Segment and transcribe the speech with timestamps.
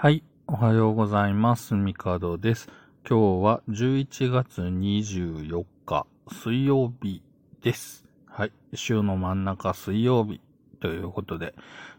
[0.00, 1.74] はい、おはようございます。
[1.74, 2.68] ミカドです。
[3.04, 7.20] 今日は11月24日水曜日
[7.64, 8.06] です。
[8.24, 10.40] はい、週の真ん中水曜日
[10.78, 11.52] ということで、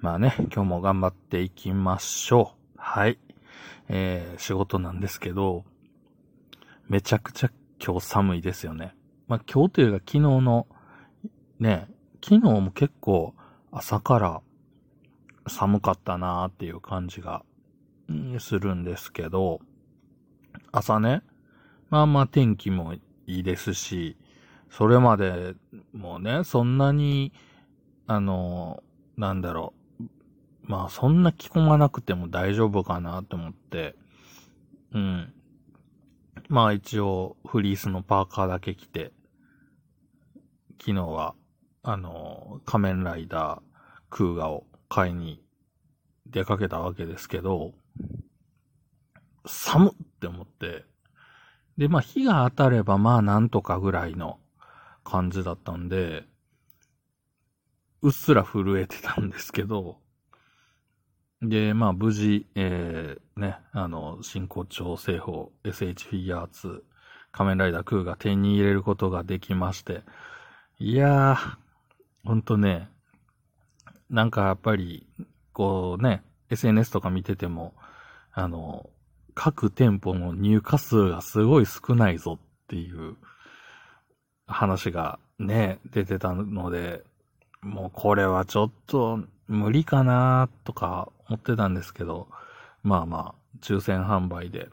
[0.00, 2.78] まあね、今日も頑張っていきましょう。
[2.78, 3.18] はい、
[3.90, 5.66] えー、仕事なんですけど、
[6.88, 8.94] めちゃくちゃ今日寒いですよね。
[9.28, 10.66] まあ今日というか昨日の、
[11.60, 11.88] ね、
[12.24, 13.34] 昨日も結構
[13.70, 14.40] 朝から
[15.46, 17.44] 寒かったなーっていう感じが
[18.38, 19.60] するんですけど、
[20.70, 21.22] 朝ね、
[21.90, 24.16] まあまあ天気もいいですし、
[24.70, 25.54] それまで
[25.92, 27.32] もうね、そんなに、
[28.06, 28.82] あの、
[29.16, 30.04] なんだろう、
[30.62, 33.94] まあそんな着込まなくても大丈夫かなと思って、
[34.92, 35.32] うん。
[36.48, 39.12] まあ一応フリースのパーカーだけ着て、
[40.80, 41.34] 昨日は、
[41.82, 43.60] あの、仮面ライダー
[44.10, 45.42] クーガを買いに
[46.26, 47.72] 出かけたわけですけど、
[49.44, 50.84] 寒って思って。
[51.78, 54.38] で、まあ、日が当たれば、まあ、なんとかぐらいの
[55.04, 56.24] 感じだったんで、
[58.02, 59.98] うっすら震えてたんですけど、
[61.40, 66.84] で、まあ、無事、えー、ね、あの、新骨調製法 SH フィギュアーツ
[67.32, 70.02] 仮面ライダークーが手に入れることができまして、
[70.78, 71.36] いやー、
[72.24, 72.90] ほんとね、
[74.10, 75.06] なんかやっぱり、
[75.52, 77.74] こうね、SNS とか見てても、
[78.32, 78.88] あの、
[79.34, 83.16] 各店舗の入荷数がすごい少ないぞっていう
[84.46, 87.02] 話がね、出てたので、
[87.62, 92.28] もうこれはちょっと無理かなとか思ってたんですけど、
[92.82, 94.68] まあまあ、抽選販売で、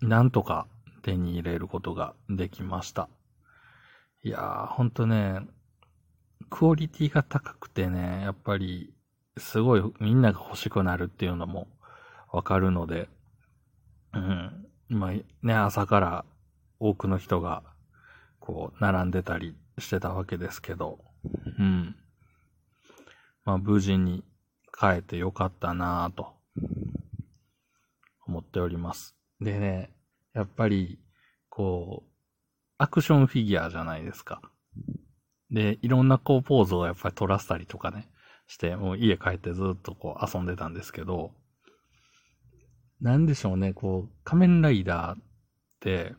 [0.00, 0.66] なんとか
[1.02, 3.08] 手に入れることができました。
[4.22, 5.40] いやー、ほんとね、
[6.50, 8.92] クオリティが高くてね、やっぱり、
[9.36, 11.68] すごいみんなが欲しくなるっていうのも
[12.30, 13.08] わかるので、
[14.12, 14.66] うん。
[14.88, 15.10] まあ
[15.46, 16.24] ね、朝から
[16.78, 17.62] 多くの人が、
[18.40, 20.98] こう、並んでたりしてたわけですけど、
[21.58, 21.96] うん。
[23.44, 24.24] まあ無事に
[24.78, 26.34] 帰ってよかったなぁと、
[28.26, 29.16] 思っております。
[29.40, 29.92] でね、
[30.34, 30.98] やっぱり、
[31.48, 32.10] こう、
[32.78, 34.40] アクションフィギュアじゃないですか。
[35.50, 38.08] で、いろんなこうポーズをやっぱり撮らせたりとかね、
[38.46, 41.32] して、もう家帰ってずっとこう遊んでたんですけど、
[43.00, 45.22] なんでしょうね、こう、仮面ライダーっ
[45.80, 46.14] て、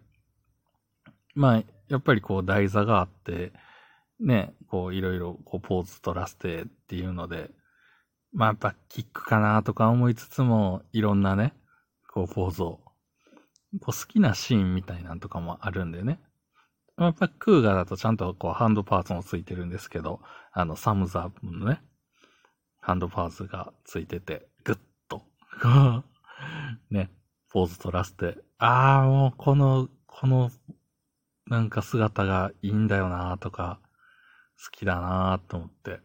[1.35, 3.51] まあ、やっぱりこう台座があって、
[4.19, 7.49] ね、こういろいろこうポーズ取らせてっていうので、
[8.31, 11.53] まあやっぱキックかなとか思いつつも、いろんなね、
[12.13, 12.79] こうポーズを、
[13.79, 16.19] こう好きなシーンみたいなんとかもあるんでね。
[16.97, 20.19] まあやっぱクーガーだとちゃんとこうハンドパーツもついてるんですけど、
[20.51, 21.81] あのサムズアップのね、
[22.81, 25.23] ハンドパーツがついてて、ぐっと、
[26.89, 27.11] ね、
[27.49, 30.51] ポーズ取らせて、ああ、もうこの、この、
[31.47, 33.79] なんか姿がいいんだよなとか、
[34.63, 36.01] 好きだなと思って、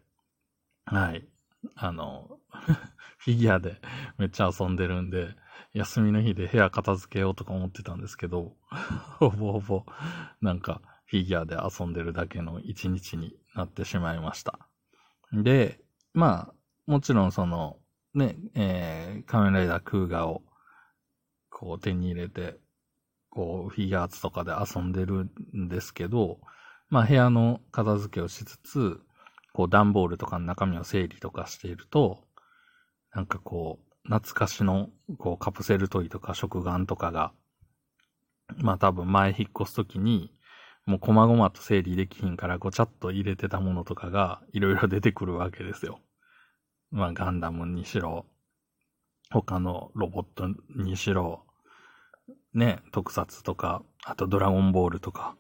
[0.84, 1.26] はい。
[1.74, 2.38] あの、
[3.18, 3.80] フィギュアで
[4.18, 5.34] めっちゃ遊んでるんで、
[5.72, 8.56] 休みの日で部屋片付けようとか思ってたんですけど、
[9.18, 9.86] ほぼほぼ、
[10.40, 14.58] なんか、フィギュアで遊んでるだけの一日になってしまいました。
[15.32, 15.80] で、
[16.12, 16.54] まあ、
[16.86, 17.78] もちろんその、
[18.14, 20.42] ね、えー、仮面ライダークーガを、
[21.64, 22.58] こう手に入れて、
[23.30, 26.38] こう、フィギュアーツとかで遊んでるんですけど、
[26.90, 29.00] まあ部屋の片付けをしつつ、
[29.54, 32.22] こう段ボールとかの中身を整理とかしていると、
[33.14, 37.32] なんかこう、懐かしの、こうカプセルトイとか食玩とかが、
[38.58, 40.34] まあ多分前引っ越すときに、
[40.84, 46.00] もう細々と整理できひんからごちゃっと入れてたものとかがいろいろ出てくるわけですよ。
[46.90, 48.26] まあ、ガンダムにしろ、
[49.30, 51.43] 他のロボットにしろ、
[52.54, 55.36] ね、特撮とか、あとドラゴンボールとか。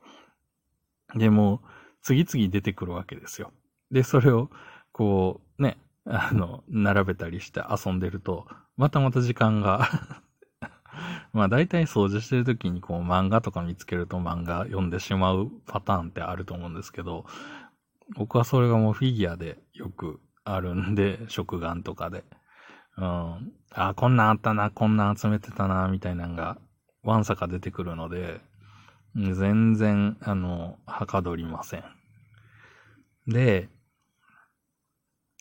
[1.14, 1.62] でも、
[2.02, 3.52] 次々出てくるわけですよ。
[3.90, 4.50] で、それを、
[4.92, 9.88] こう、ね、あの、並べたりして遊んでると、またまた時間が
[11.32, 17.24] まあ大体掃除してる時にこう漫画とか見つけると漫画読んでしまうパターンってあると思うんですけど、
[18.16, 22.24] 僕はそれがもうフィギュアでよくあるんで、食玩とかで。
[22.96, 23.52] うん。
[23.72, 26.58] あ、こんなんあったな、こんなん集めてたな、みたいなのが、
[27.04, 28.40] わんさか出てくるので、
[29.14, 31.84] 全然、あの、はかどりません。
[33.28, 33.68] で、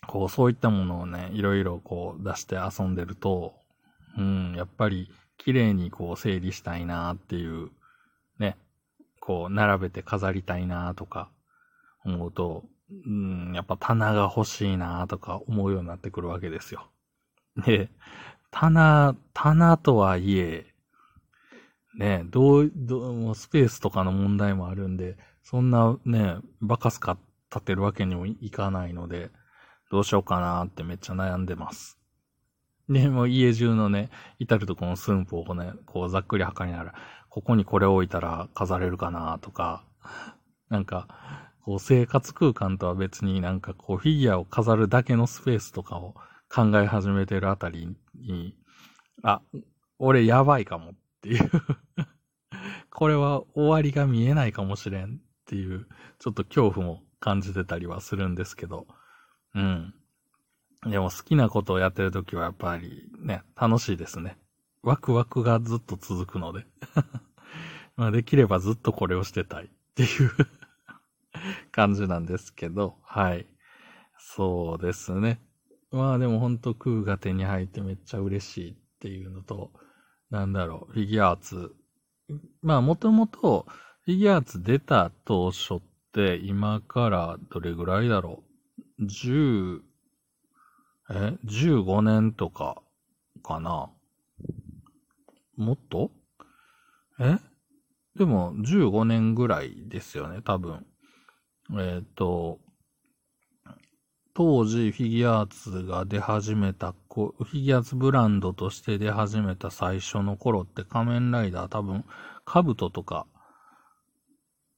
[0.07, 3.55] こう、そういったものをね、いろいろこう出して遊んでると、
[4.17, 7.71] うん、やっぱり、綺麗にこう整理したいなっていう、
[8.37, 8.57] ね、
[9.19, 11.29] こう、並べて飾りたいなとか
[12.05, 12.63] 思うと、
[13.05, 16.87] うん、やっぱ棚が欲しいなとか思うようになってくるわけですよ。
[17.65, 17.89] で、
[18.51, 20.72] 棚、棚とはいえ、
[21.95, 27.17] ね、どう、どう、もスペースとかの問題もあるんで、そんなね、バカスカ
[27.53, 29.29] 立てるわけにもいかないので、
[29.91, 31.99] どうしようかなってめっちゃ悩んでます。
[32.89, 34.09] で、もう家中のね、
[34.39, 36.95] 至るとこの寸法をね、こうざっくり測りながら、
[37.29, 39.85] ここにこれを置いたら飾れるかなとか、
[40.69, 41.07] なんか、
[41.61, 46.13] こう生活空間とは別になんかこうフィギュアを飾るだけのスペースとかを
[46.53, 48.55] 考え始めてるあたりに、
[49.21, 49.41] あ、
[49.97, 50.93] 俺やばいかもっ
[51.23, 51.49] っていう
[52.91, 55.87] これは終わりが見えないかもしれんっていう、
[56.19, 58.87] ちょっと恐怖も感じてたりはするんですけど、
[59.55, 59.93] うん。
[60.85, 64.37] でも好きなことをやってるときはやっぱりね、楽しいですね。
[64.81, 66.67] ワクワクがずっと続くので。
[67.95, 70.31] まあできればずっとこれをしてたいっていう
[71.71, 73.47] 感じなんですけど、はい。
[74.17, 75.39] そうですね。
[75.91, 79.71] まあでもほんと空が手に入ってめっちゃ嬉しいっていうのと、
[80.33, 81.75] なんだろう、フィギュアーツ。
[82.63, 83.67] まあもともと
[84.03, 85.81] フィギュアーツ出た当初っ
[86.11, 88.43] て今からどれぐらいだろ
[88.99, 89.05] う。
[89.05, 89.81] 10、
[91.11, 92.81] え ?15 年とか
[93.43, 93.91] かな
[95.55, 96.09] もっと？
[97.19, 97.37] え？
[98.17, 100.83] でも15年ぐらいですよね、多分。
[101.73, 102.59] えっ、ー、と、
[104.33, 112.05] 当時フィギュアーツが出始めた、フィギュアーツブランドとして出始めた最初の頃って仮面ライダー多分、
[112.43, 113.27] カブトとか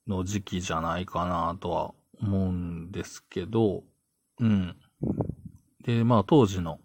[0.08, 3.84] の時期じゃないかなとは思うんですけど、
[4.40, 4.76] うん。
[5.86, 6.80] で、まあ当時の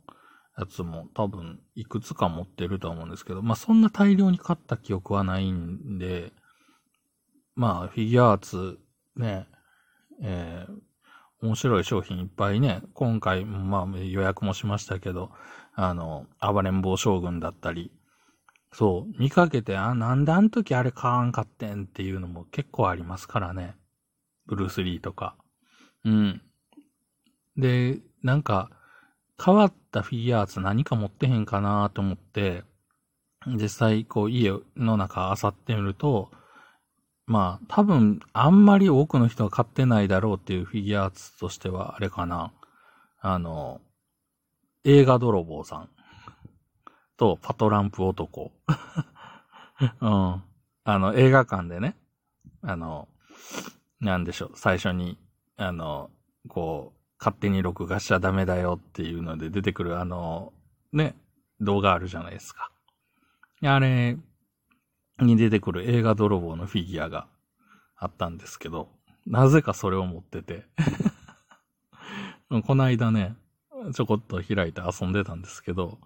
[0.57, 6.33] やつも多分いくつか持ってると思うんですけど、まあそんな大量に買った記憶はないんで、
[7.57, 8.79] まあフィギュアーツ
[9.17, 9.49] ね、
[10.23, 10.90] えー、
[11.43, 15.31] 面白い商品いっぱいね、今回、まあ予約もしましたけど、
[15.75, 17.91] あの、暴れん坊将軍だったり、
[18.73, 23.75] そう、見かけて、あ、なんであの時あれ買わんかってんっていうのも結構ありますからね。
[24.47, 25.37] ブルース・リーとか。
[26.05, 26.43] うん。
[27.57, 28.71] で、なんか、
[29.43, 32.65] 変わったフィギュアーツ何か持ってへんかなと思って、
[33.47, 36.31] 実際、こう、家の中漁ってみると、
[37.27, 42.53] まあ、多分、あんまり多くの人が買ってないだろうっていうフィギュアーツとしては、あれかな。
[43.21, 43.81] あの、
[44.85, 45.89] 映画泥棒さん
[47.17, 48.51] とパトランプ男。
[50.01, 50.43] うん。
[50.85, 51.97] あの、映画館でね、
[52.63, 53.09] あの、
[54.01, 55.19] なんでしょう、最初に、
[55.57, 56.11] あの、
[56.49, 60.55] こう、勝手に録画しちゃダメだよっていうので出てくるあの、
[60.93, 61.15] ね、
[61.61, 62.71] 動画あるじゃないですか。
[63.63, 64.17] あれ、
[65.21, 67.27] に出てくる映画泥棒のフィギュアが
[67.97, 68.89] あったんですけど、
[69.27, 70.65] なぜかそれを持ってて
[72.67, 73.37] この間ね、
[73.95, 75.99] ちょこっと開いて遊んでたんですけど、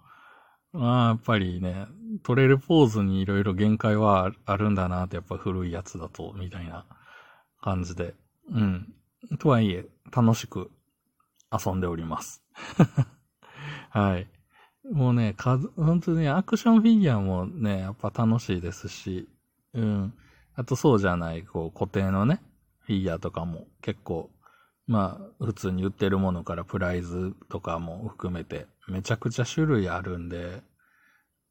[0.73, 1.87] まあ、やっぱりね、
[2.23, 6.85] 撮れるポーズにいろいろ限界はあるんだなって、やっぱ古いやつだと、みたいな
[7.61, 8.13] 感じで。
[8.51, 8.93] うん。
[9.39, 9.85] とはいえ、
[10.15, 10.69] 楽しく
[11.51, 12.43] 遊んでおります。
[13.89, 14.27] はい。
[14.91, 19.27] もうね、数、本当にアクションフィギュアもね、やっぱ楽しいですし、
[19.73, 20.13] うん。
[20.55, 22.41] あとそうじゃない、こう、固定のね、
[22.81, 24.29] フィギュアとかも結構、
[24.87, 30.61] まあ、普通に売ってるものからプライズとかも含めて、めちゃくちゃ種類あるんで、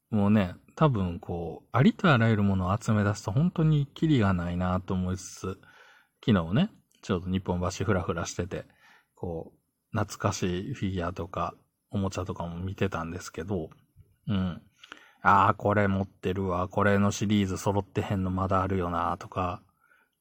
[0.09, 5.59] もうね、多分こう、ありとあらゆるものを集め出すと本当にキリがないなと思いつつ、
[6.25, 6.69] 昨日ね、
[7.01, 8.65] ちょうど日本橋フラフラしてて、
[9.13, 11.53] こう、懐かしいフィギュアとか、
[11.95, 13.69] おもちゃとかも見てたんですけど、
[14.27, 14.61] うん。
[15.21, 16.67] ああ、これ持ってるわ。
[16.67, 19.61] これのシリーズ揃ってへんのまだあるよな、とか、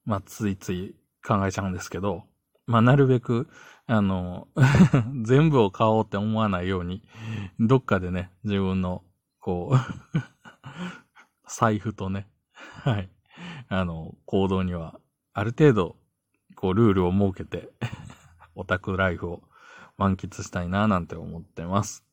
[0.05, 0.95] まあ、ついつい
[1.27, 2.23] 考えちゃうんですけど、
[2.67, 3.49] まあ、なるべく、
[3.87, 4.47] あの
[5.25, 7.03] 全部を買おうって思わないように、
[7.59, 9.03] どっかでね、自分の、
[9.41, 10.19] こう
[11.51, 12.29] 財布とね、
[12.85, 13.11] はい、
[13.69, 15.01] あの、行動には、
[15.33, 15.97] ある程度、
[16.55, 17.71] こう、ルールを設けて
[18.55, 19.43] オタクライフを
[19.97, 22.05] 満喫したいななんて思ってます。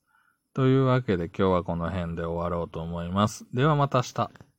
[0.54, 3.46] というわけで今日はこの辺で終わろうと思います。
[3.54, 4.51] ではまた明日。